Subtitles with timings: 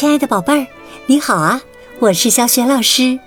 [0.00, 0.66] 亲爱的宝贝儿，
[1.04, 1.60] 你好啊！
[1.98, 3.20] 我是小雪老师，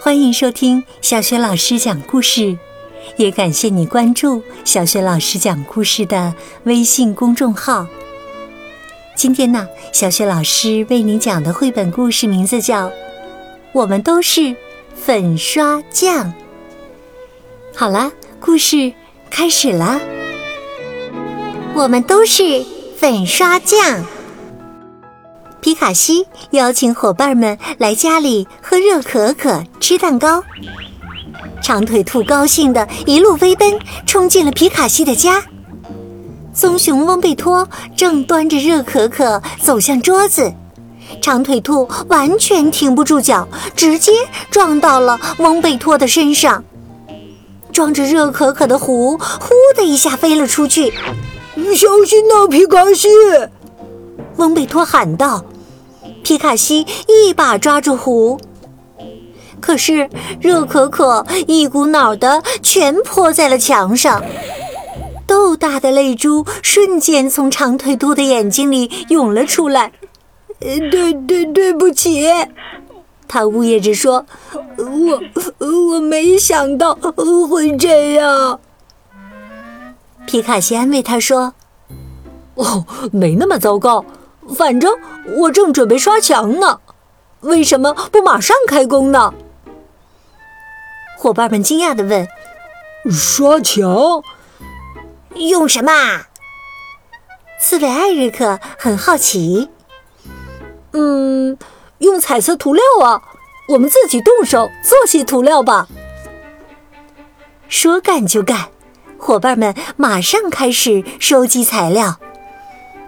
[0.00, 2.58] 欢迎收听小雪老师讲故事，
[3.16, 6.34] 也感谢你关注小雪老师讲故事的
[6.64, 7.86] 微信公众号。
[9.14, 12.88] 今天呢，小雪老师为你讲的绘本故事名字叫
[13.70, 14.56] 《我们都是
[14.96, 16.26] 粉刷匠》。
[17.72, 18.92] 好了，故事
[19.30, 20.00] 开始了。
[21.72, 22.66] 我们都是
[22.98, 24.04] 粉刷匠。
[25.60, 30.42] 皮卡西邀请伙伴们来家里喝热可可、吃蛋糕。
[31.62, 35.42] 长腿兔高兴的一路飞奔，冲进了皮卡西的家。
[36.54, 40.52] 棕熊翁贝托正端着热可可走向桌子，
[41.20, 43.46] 长腿兔完全停不住脚，
[43.76, 44.12] 直接
[44.50, 46.64] 撞到了翁贝托的身上。
[47.70, 50.92] 装着热可可的壶“呼”的一下飞了出去。
[51.54, 53.08] 小心呐，皮卡西！
[54.36, 55.44] 翁贝托喊道。
[56.22, 58.38] 皮卡西一把抓住壶，
[59.60, 60.08] 可是
[60.40, 64.22] 热可可一股脑的全泼在了墙上，
[65.26, 69.92] 豆大的泪珠瞬间从长腿兔的眼睛里涌了出来。
[70.60, 72.28] 对对对不起，
[73.26, 74.26] 他呜咽着说
[74.76, 76.94] ：“我我没想到
[77.48, 78.60] 会这样。”
[80.26, 81.54] 皮卡西安慰他说
[82.54, 84.04] ：“哦，没那么糟糕。”
[84.54, 84.92] 反正
[85.36, 86.80] 我正准备刷墙呢，
[87.40, 89.32] 为什么不马上开工呢？
[91.16, 92.26] 伙伴们惊讶的问
[93.10, 94.22] ：“刷墙？
[95.34, 95.92] 用什么？”
[97.60, 99.68] 刺猬艾瑞克很好奇。
[100.92, 101.58] “嗯，
[101.98, 103.22] 用彩色涂料啊，
[103.68, 105.86] 我们自己动手做些涂料吧。”
[107.68, 108.70] 说干就干，
[109.18, 112.18] 伙伴们马上开始收集材料。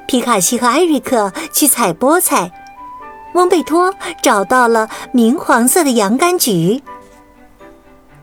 [0.06, 2.52] 皮卡西和艾瑞克去采菠菜，
[3.34, 6.82] 翁贝托找到了明黄色的洋甘菊，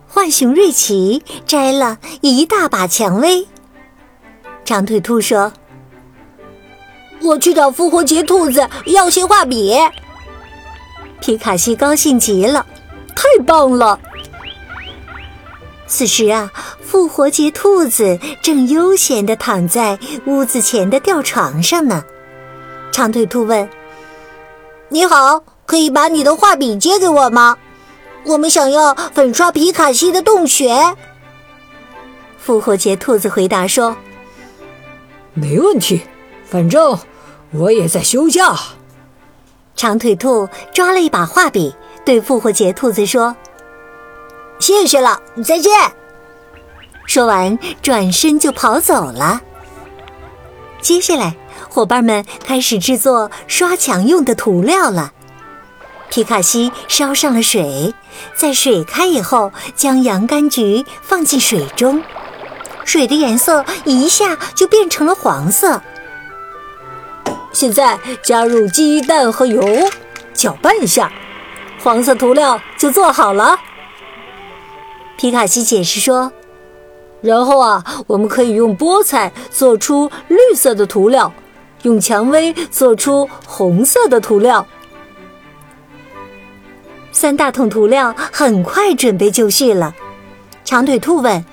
[0.08, 3.48] 浣熊瑞奇摘了一大把蔷薇。
[4.64, 5.52] 长腿兔说
[7.24, 9.76] ：“我去找复活节兔子要些画笔。”
[11.20, 12.66] 皮卡西高兴极了，
[13.16, 14.00] 太棒了！
[15.88, 16.52] 此时啊，
[16.90, 22.04] 复活节兔子正悠闲地躺在屋子前的吊床上呢。
[22.92, 23.70] 长腿兔问
[24.90, 27.56] ：“你好，可以把你的画笔借给我吗？
[28.26, 30.96] 我们想要粉刷皮卡西的洞穴。”
[32.40, 33.96] 复活节兔子回答说
[35.36, 36.02] ：“没问题，
[36.44, 36.98] 反正
[37.52, 38.58] 我也在休假。”
[39.78, 43.36] 长腿兔抓了一把画笔，对复活节兔子说。
[44.58, 45.72] 谢谢了，再见。
[47.10, 49.42] 说完，转身就跑走了。
[50.80, 51.36] 接下来，
[51.68, 55.12] 伙伴们开始制作刷墙用的涂料了。
[56.12, 57.96] 皮卡西烧上了水，
[58.36, 62.04] 在水开以后，将洋甘菊放进水中，
[62.86, 65.82] 水的颜色一下就变成了黄色。
[67.52, 69.66] 现在加入鸡蛋和油，
[70.36, 71.12] 搅拌一下，
[71.82, 73.58] 黄色涂料就做好了。
[75.18, 76.32] 皮卡西解释说
[77.22, 81.32] ：“然后啊，我们可以用菠菜做出绿色的涂料，
[81.84, 84.66] 用蔷薇做出红色的涂料。
[87.12, 89.94] 三大桶涂料很快准备就绪了。”
[90.64, 91.44] 长腿兔问：“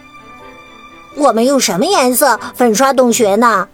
[1.16, 3.68] 我们用什么颜色粉刷洞穴呢？”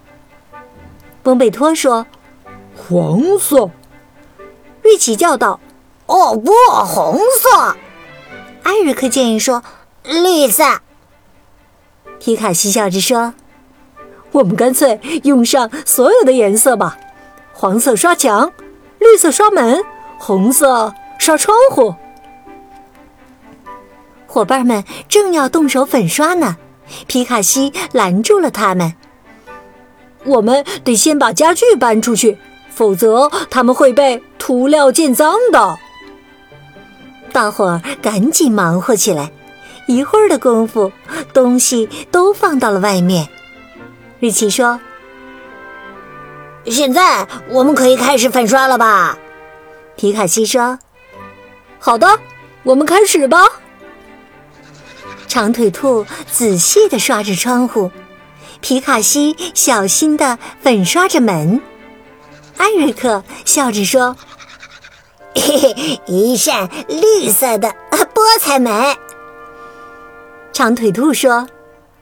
[1.25, 2.07] 翁贝托说
[2.75, 3.71] ：“黄色。”
[4.83, 5.61] 瑞奇叫道
[6.07, 6.53] ：“哦不，
[6.87, 7.77] 红色！”
[8.65, 9.63] 艾瑞克建议说。
[10.05, 10.65] 绿色，
[12.25, 13.35] 皮卡西笑着说
[14.31, 16.97] ：“我们干脆用上所有的颜色吧，
[17.53, 18.53] 黄色刷墙，
[19.01, 19.83] 绿色刷门，
[20.21, 21.97] 红色刷窗户。”
[24.29, 26.59] 伙伴们正要动手粉刷呢，
[27.09, 28.95] 皮卡西拦住了他们
[30.25, 32.39] ：“我们得先把家具搬出去，
[32.71, 35.77] 否则他们会被涂料溅脏的。”
[37.35, 39.33] 大伙儿赶紧忙活起来。
[39.93, 40.91] 一会儿的功夫，
[41.35, 43.29] 东西都放到了外面。
[44.21, 44.81] 瑞奇说
[46.65, 49.19] ：“现在我们可以开始粉刷了吧？”
[49.97, 50.79] 皮卡西说
[51.79, 52.19] ：“好的，
[52.63, 53.47] 我们开始吧。”
[55.29, 57.91] 长腿兔仔细的刷着窗户，
[58.63, 61.61] 皮卡西小心的粉刷着门。
[62.57, 64.17] 艾瑞克笑着说
[65.37, 68.97] ：“嘿嘿，一扇绿色的菠菜门。”
[70.53, 71.47] 长腿兔说：“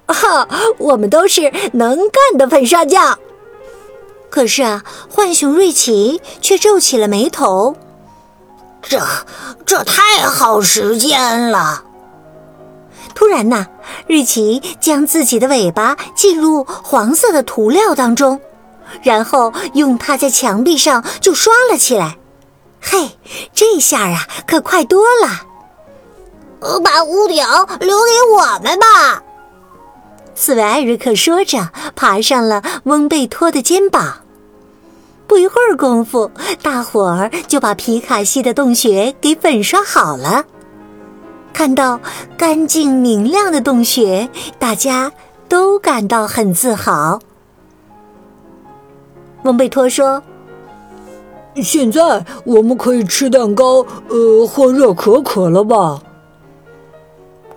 [0.07, 0.49] 哈，
[0.79, 3.19] 我们都是能干的粉刷匠。”
[4.29, 7.77] 可是啊，浣熊瑞奇却皱起了眉头。
[8.83, 9.01] 这
[9.67, 11.85] 这太耗时间了。
[13.15, 13.67] 突然呐，
[14.07, 18.41] 瑞奇将自己的尾巴浸入黄色的涂料当中，
[19.03, 22.17] 然后用它在墙壁上就刷了起来。
[22.81, 23.19] 嘿，
[23.53, 25.43] 这下啊，可快多了。
[26.85, 27.45] 把屋顶
[27.81, 29.23] 留给我们吧。
[30.35, 34.21] 刺猬艾瑞克说着，爬上了翁贝托的肩膀。
[35.27, 36.31] 不一会儿功夫，
[36.63, 40.45] 大伙儿就把皮卡西的洞穴给粉刷好了。
[41.53, 42.01] 看到
[42.37, 44.29] 干净明亮的洞穴，
[44.59, 45.13] 大家
[45.49, 47.21] 都感到很自豪。
[49.45, 50.23] 翁贝托说
[51.63, 56.01] ：“现在我们可以吃蛋糕，呃，喝热可可了吧？”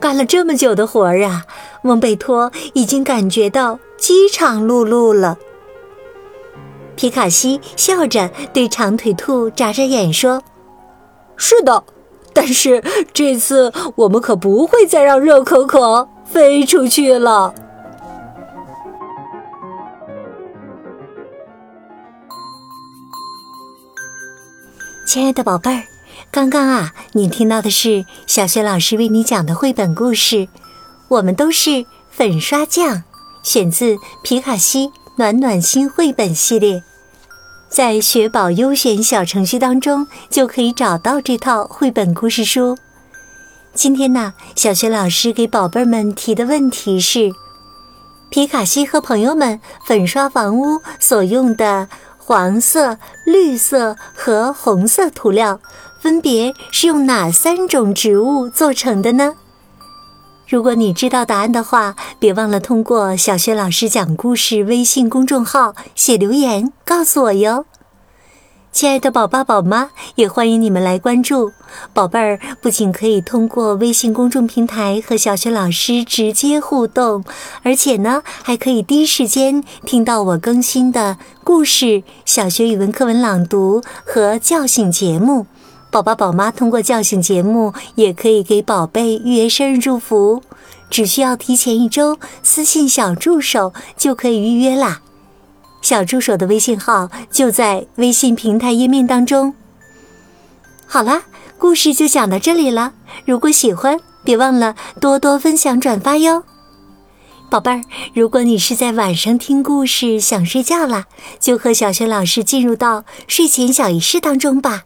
[0.03, 1.45] 干了这么久的活儿啊，
[1.83, 5.37] 翁贝托已经感觉到饥肠辘辘了。
[6.97, 10.43] 皮卡西笑着对长腿兔眨眨眼说
[11.37, 11.85] ：“是的，
[12.33, 12.83] 但是
[13.13, 17.55] 这次我们可不会再让热可可飞出去了。”
[25.07, 25.81] 亲爱的宝贝儿，
[26.31, 30.35] 刚刚啊，你听到的是小学老师为你讲的绘本故事
[31.07, 32.97] 《我们都是粉刷匠》，
[33.43, 34.91] 选自皮卡西。
[35.15, 36.81] 暖暖心绘本系列，
[37.69, 42.75] 在学宝优选小程序当中就可以找到这套绘本故事书。
[43.75, 47.31] 今天呢，小学老师给宝贝儿们提的问题是：
[48.31, 51.87] 皮卡西和朋友们粉刷房屋所用的
[52.17, 55.59] 黄色、绿色和红色涂料，
[56.03, 59.35] 分别是用哪三种植物做成的呢？
[60.45, 67.65] 如果你知道答案的话，别忘了通过“小学老师讲故事”微信公众号写留言告诉我哟。
[68.73, 71.53] 亲爱的宝爸宝妈，也欢迎你们来关注
[71.93, 72.37] 宝贝儿。
[72.61, 77.23] 不仅可以通过微信公众平台和小学老师直接互动，
[77.61, 85.47] 而且呢，还可以第一时间听到我更新的故事、小学语文课文朗读和叫醒节目。
[85.93, 90.41] 宝宝宝妈通过叫醒节目，也可以给宝贝预约生日祝福，
[90.89, 95.01] 只需要提前一周私信小助手就可以预约啦。
[95.83, 99.53] 小助手的微信号就在微信平台页面当中。
[100.87, 101.21] 好啦，
[101.59, 102.93] 故事就讲到这里了。
[103.25, 106.43] 如果喜欢，别忘了多多分享转发哟。
[107.51, 107.83] 宝贝儿，
[108.15, 111.05] 如果你是在晚上听故事想睡觉了，
[111.39, 114.85] 就和小学老师进入到睡前小仪式当中吧。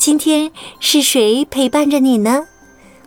[0.00, 0.50] 今天
[0.80, 2.46] 是谁陪伴着你呢？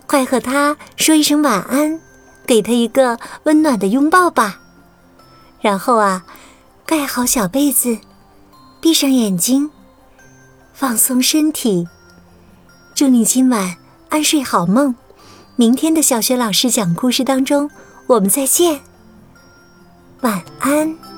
[0.06, 2.00] 快和他说一声晚安，
[2.46, 4.60] 给他一个温暖的拥抱吧。
[5.60, 6.24] 然后啊，
[6.86, 7.98] 盖好小被子，
[8.80, 9.72] 闭上眼睛，
[10.72, 11.88] 放松身体。
[12.94, 13.74] 祝你今晚
[14.10, 14.94] 安睡好梦。
[15.56, 17.68] 明天的小学老师讲故事当中，
[18.06, 18.80] 我们再见。
[20.20, 21.13] 晚安。